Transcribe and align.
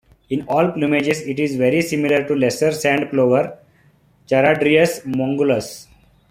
In 0.31 0.47
all 0.47 0.71
plumages, 0.71 1.21
it 1.27 1.39
is 1.39 1.57
very 1.57 1.83
similar 1.83 2.23
to 2.23 2.33
lesser 2.33 2.71
sand 2.71 3.11
plover, 3.11 3.59
"Charadrius 4.27 5.05
mongolus". 5.05 5.87